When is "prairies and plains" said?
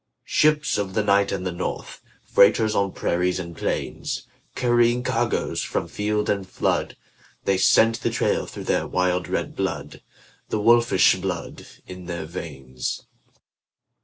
2.91-4.25